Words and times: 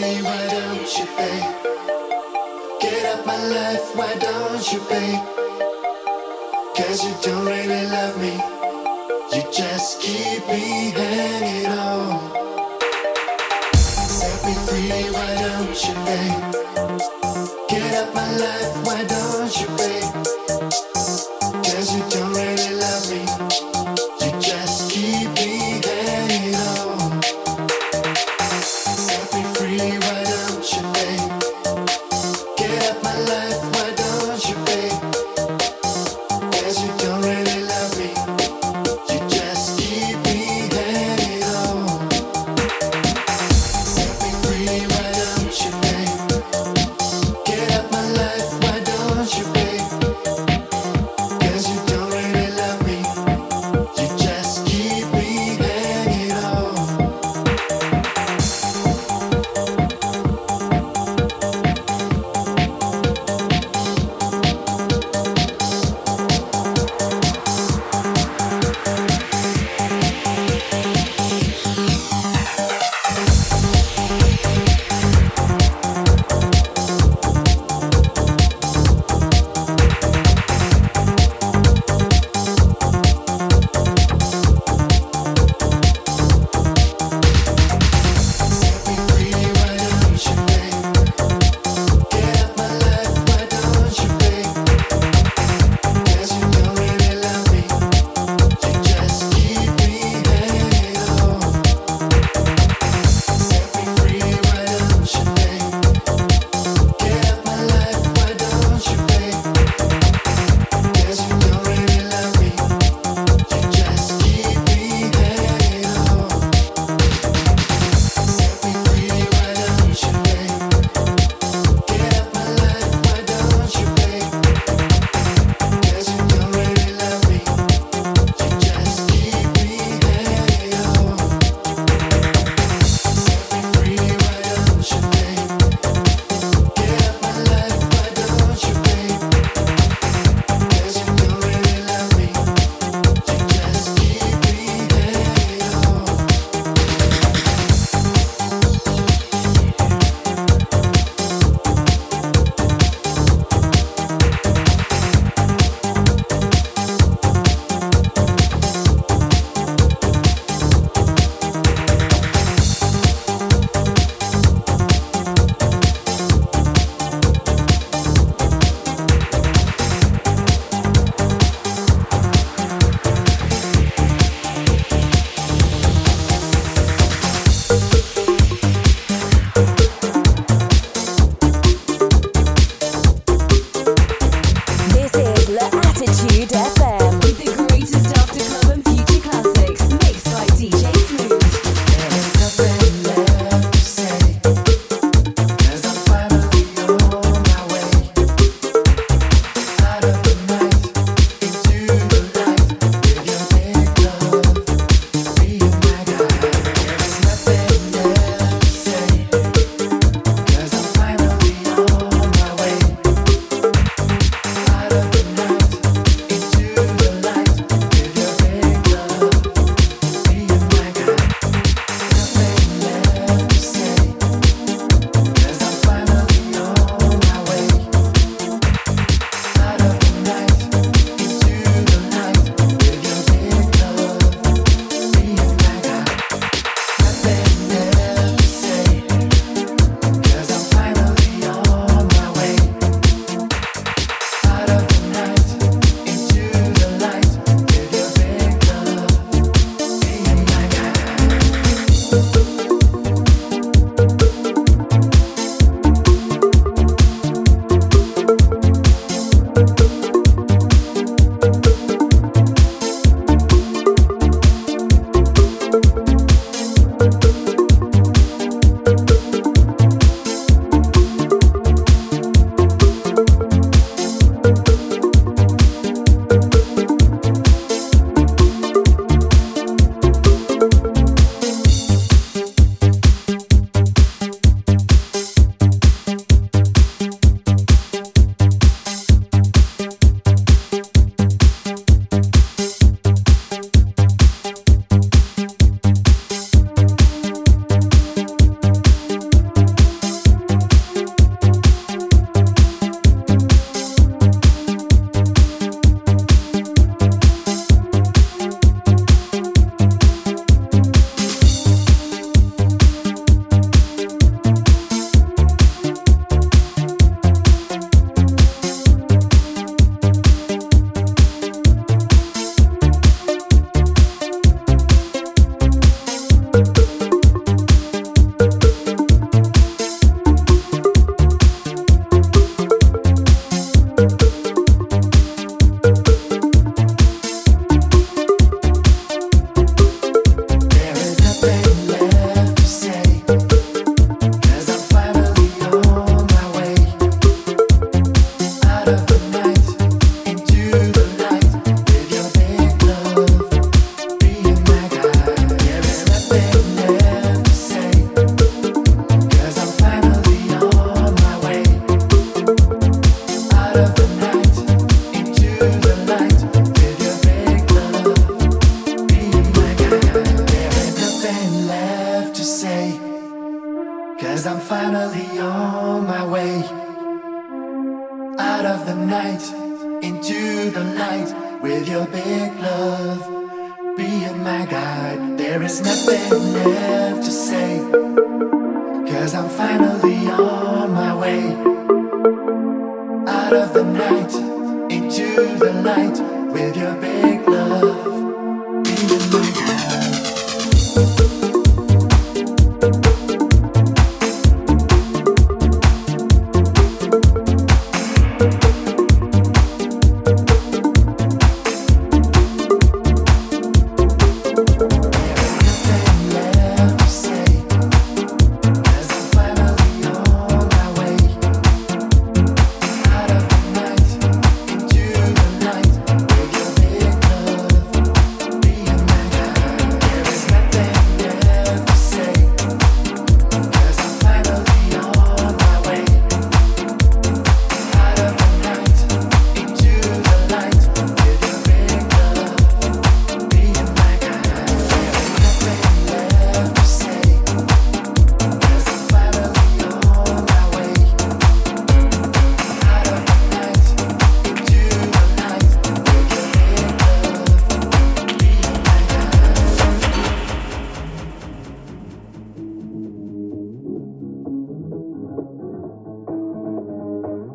me, 0.00 0.22
why 0.22 0.46
don't 0.48 0.98
you, 0.98 1.06
babe? 1.16 1.54
Get 2.80 3.04
up 3.12 3.26
my 3.26 3.36
life, 3.36 3.94
why 3.94 4.14
don't 4.14 4.72
you, 4.72 4.80
babe? 4.88 5.20
Cause 6.76 7.04
you 7.04 7.14
don't 7.22 7.44
really 7.44 7.86
love 7.86 8.16
me, 8.18 8.34
you 9.32 9.42
just 9.52 10.00
keep 10.00 10.46
me 10.48 10.90
hanging 10.90 11.66
on. 11.66 12.32
Set 13.74 14.38
me 14.46 14.54
free, 14.66 15.10
why 15.16 15.30
don't 15.44 15.78
you, 15.86 15.94
babe? 16.08 16.42
Get 17.68 17.94
up 18.02 18.14
my 18.14 18.30
life, 18.44 18.86
why 18.86 19.04
don't 19.04 19.29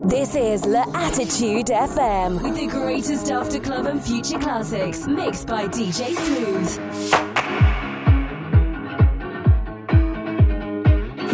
Attitude 0.08 1.68
FM 1.68 2.42
with 2.44 2.56
the 2.56 2.68
greatest 2.68 3.32
after 3.32 3.60
club 3.60 3.88
and 3.88 4.00
future 4.00 4.38
classics 4.38 5.08
mixed 5.08 5.48
by 5.48 5.68
DJ 5.68 6.16
Smooth. 6.16 6.70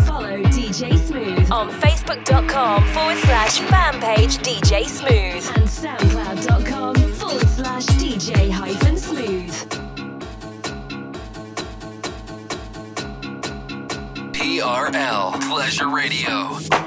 Follow 0.06 0.42
DJ 0.44 0.98
Smooth 0.98 1.52
on 1.52 1.70
Facebook.com 1.82 2.88
forward 2.94 3.18
slash 3.18 3.60
fan 3.60 4.00
page 4.00 4.38
DJ 4.38 4.86
Smooth 4.88 5.52
and 5.58 5.68
SoundCloud.com 5.68 6.96
forward 7.14 7.48
slash 7.50 7.86
DJ 7.88 8.50
hyphen 8.50 8.96
Smooth. 8.98 9.54
TRL 14.34 15.50
Pleasure 15.50 15.90
Radio. 15.94 16.81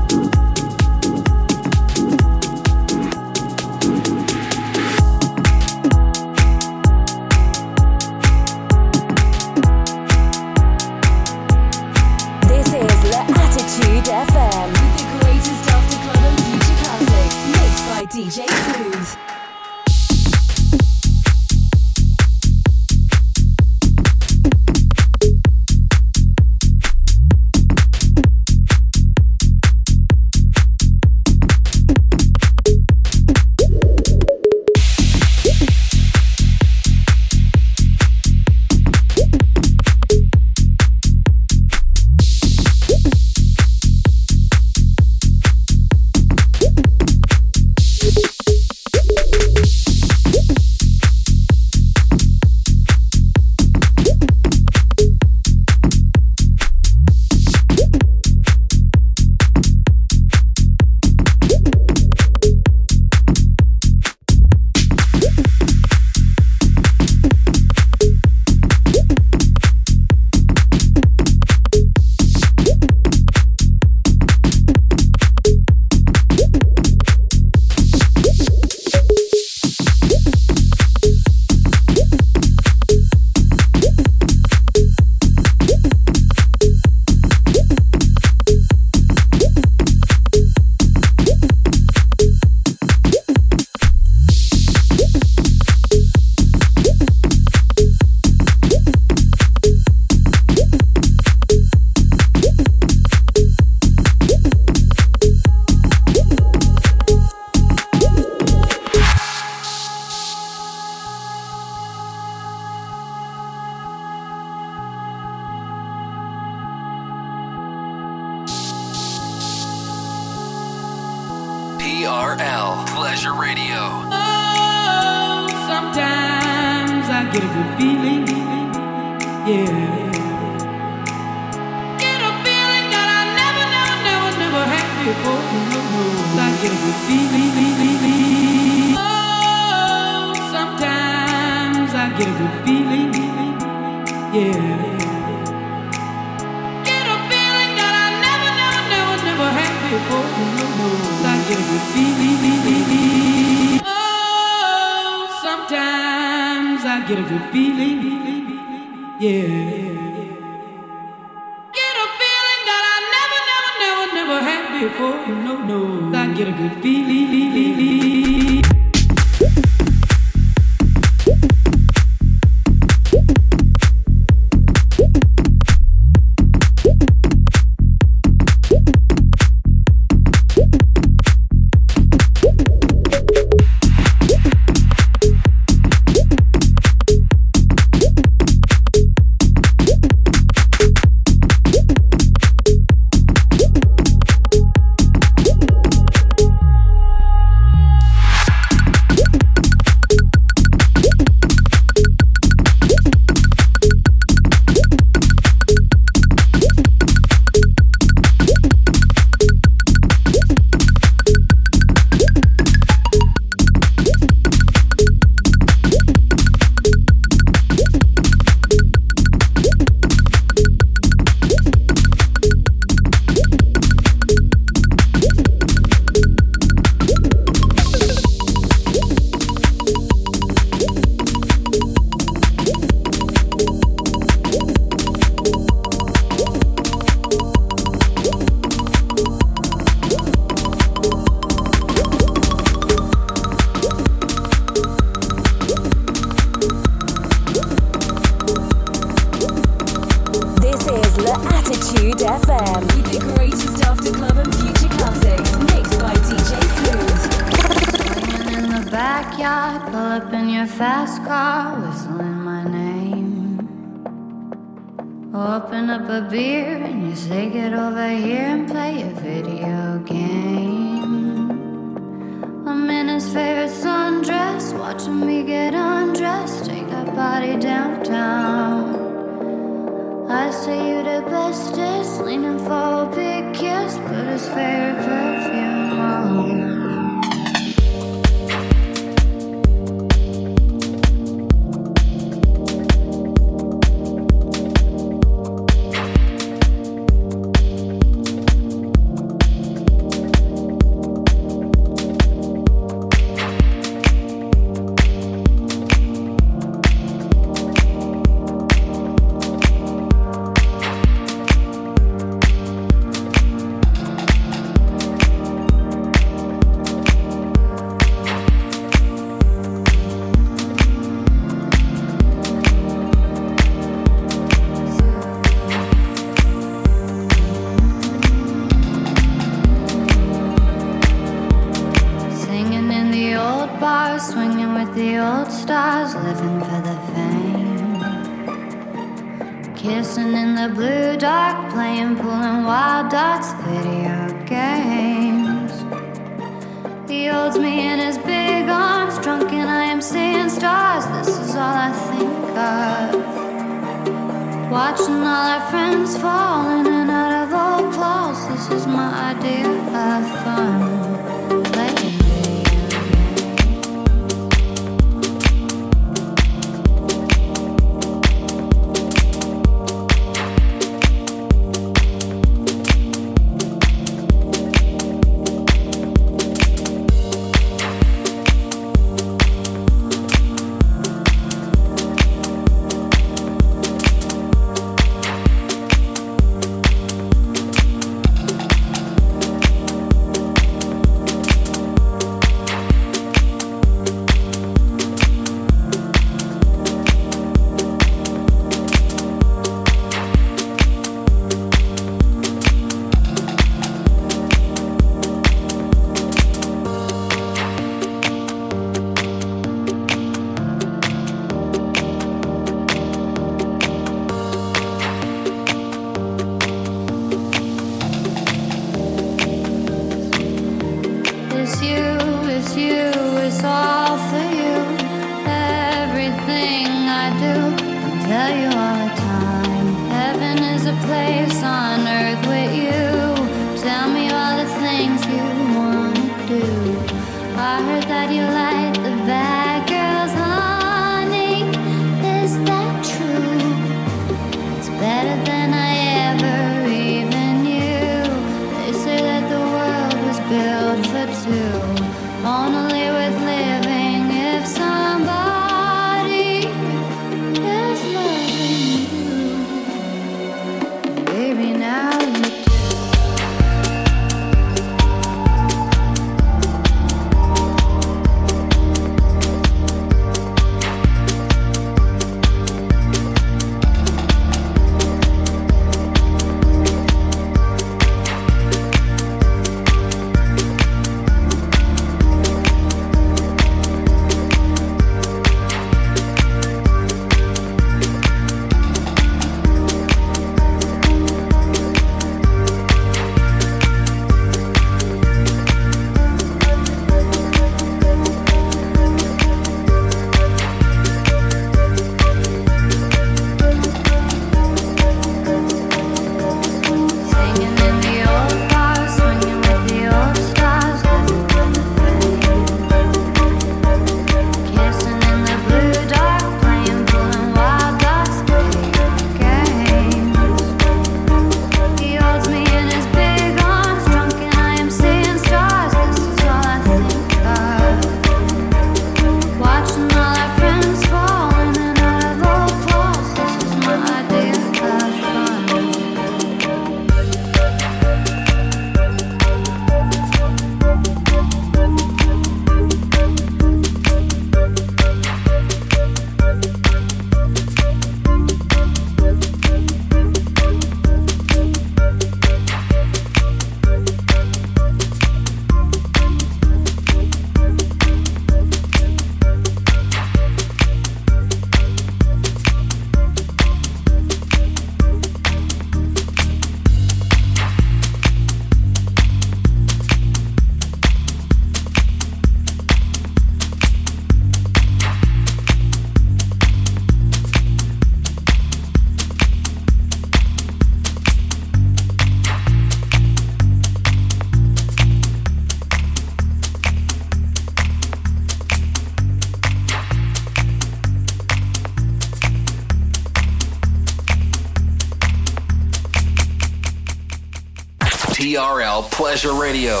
TRL 598.54 599.10
Pleasure 599.10 599.52
Radio. 599.52 600.00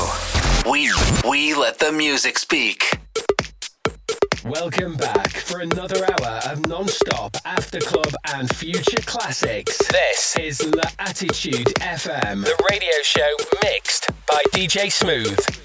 We 0.70 0.88
we 1.28 1.54
let 1.54 1.80
the 1.80 1.90
music 1.90 2.38
speak. 2.38 3.00
Welcome 4.44 4.94
back 4.94 5.30
for 5.32 5.58
another 5.58 6.04
hour 6.04 6.40
of 6.46 6.64
non-stop 6.68 7.36
after 7.44 7.80
club 7.80 8.14
and 8.32 8.48
future 8.54 9.02
classics. 9.06 9.76
This 9.88 10.36
is 10.38 10.64
La 10.72 10.88
Attitude 11.00 11.66
FM, 11.80 12.44
the 12.44 12.56
radio 12.70 12.92
show 13.02 13.28
mixed 13.64 14.10
by 14.30 14.40
DJ 14.52 14.92
Smooth. 14.92 15.63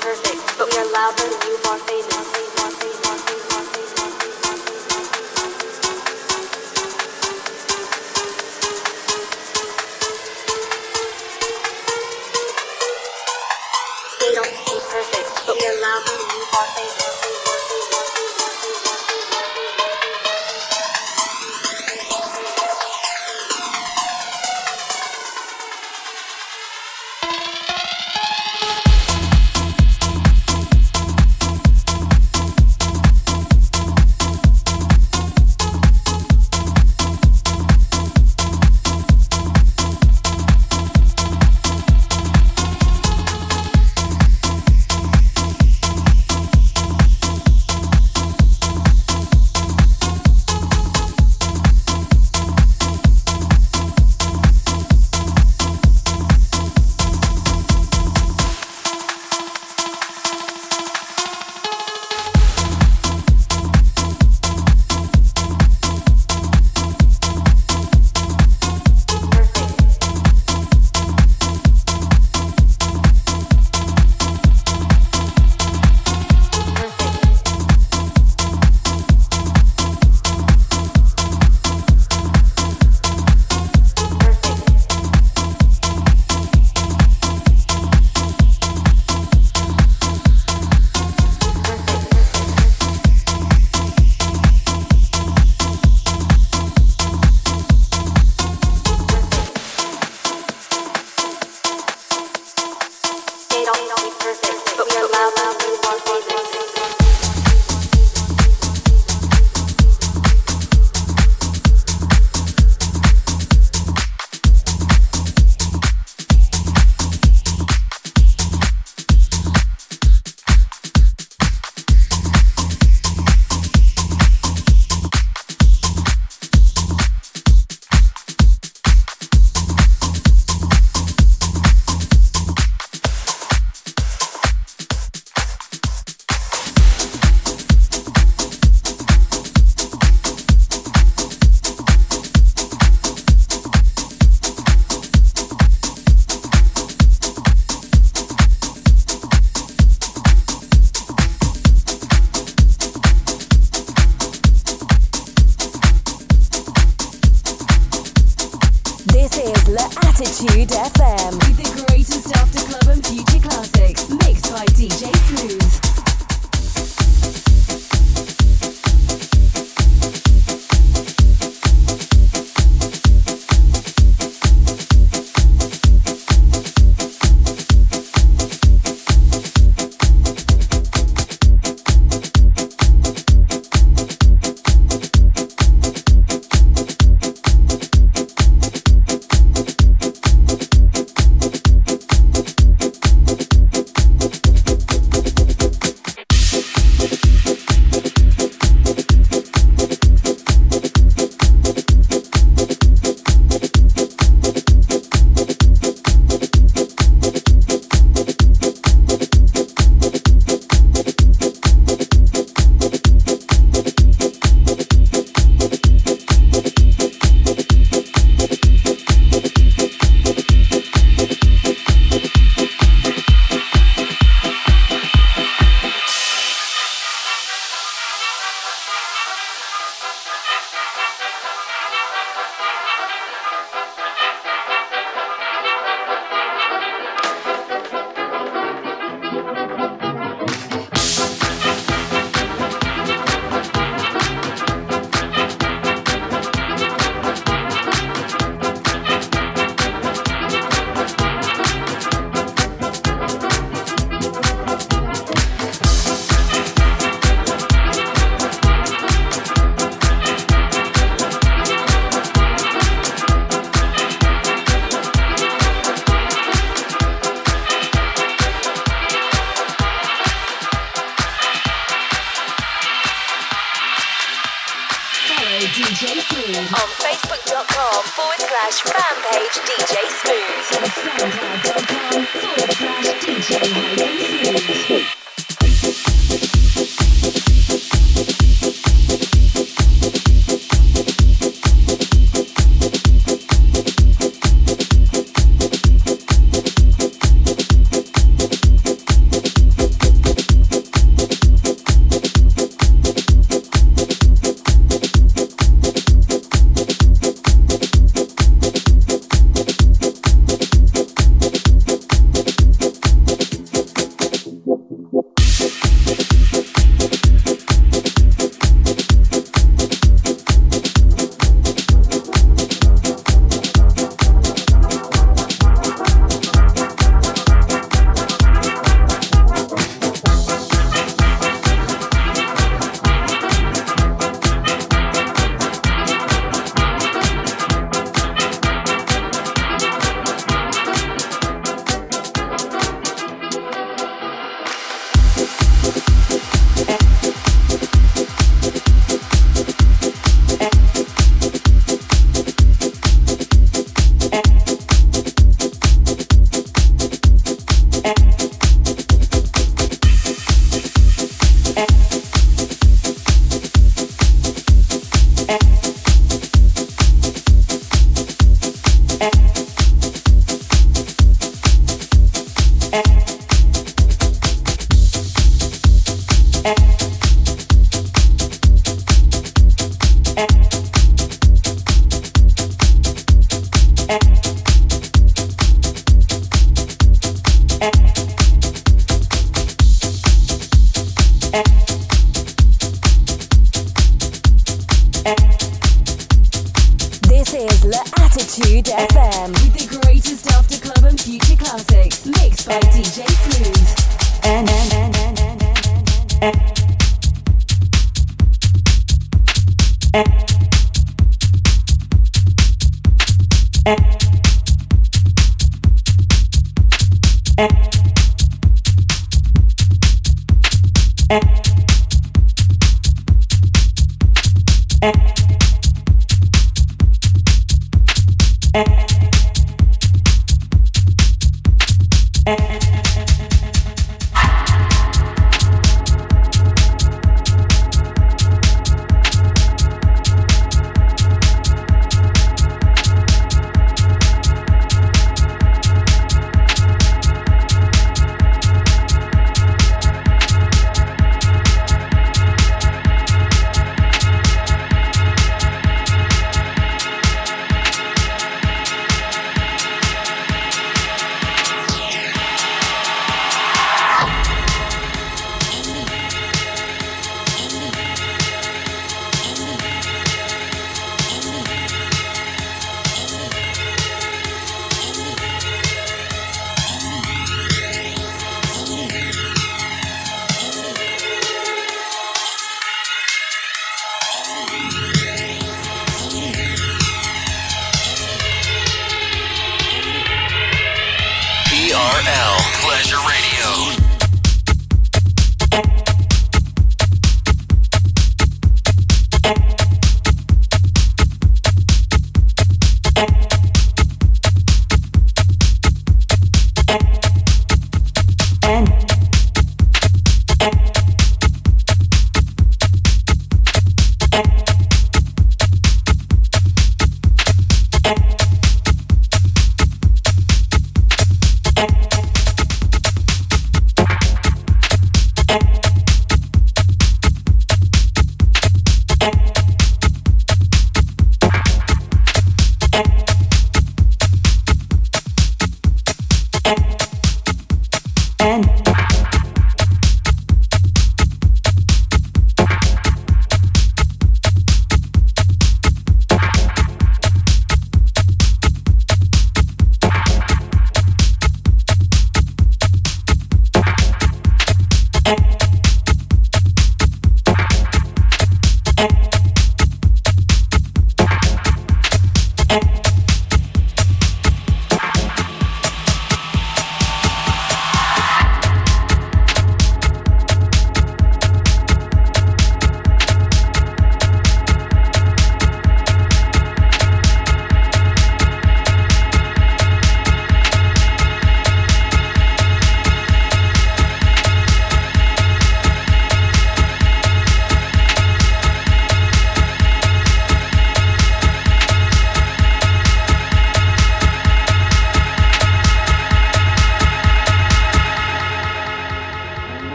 perfect, 0.00 0.58
but 0.58 0.66
we 0.72 0.78
are 0.78 0.92
louder 0.92 1.22
than 1.22 1.50
you 1.50 1.70
are 1.70 1.78
famous. 1.78 3.57